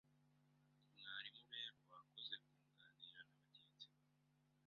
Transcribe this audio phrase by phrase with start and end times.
[0.97, 4.17] Mwarimu rero wakoze kunganirira na bagenzi bawe